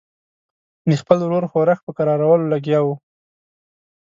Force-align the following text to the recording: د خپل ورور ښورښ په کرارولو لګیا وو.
د 0.89 0.91
خپل 1.01 1.17
ورور 1.23 1.43
ښورښ 1.51 1.79
په 1.83 1.91
کرارولو 1.97 2.45
لګیا 2.53 2.79
وو. 2.83 2.95